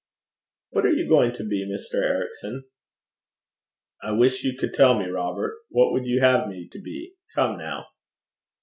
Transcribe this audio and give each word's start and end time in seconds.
'What 0.71 0.83
are 0.87 0.91
you 0.91 1.07
going 1.07 1.31
to 1.33 1.43
be, 1.43 1.63
Mr. 1.63 2.01
Ericson?' 2.03 2.63
'I 4.01 4.11
wish 4.13 4.43
you 4.43 4.57
could 4.57 4.73
tell 4.73 4.97
me, 4.97 5.05
Robert. 5.05 5.59
What 5.69 5.91
would 5.93 6.07
you 6.07 6.21
have 6.21 6.47
me 6.49 6.67
to 6.71 6.81
be? 6.81 7.13
Come 7.35 7.59
now.' 7.59 7.85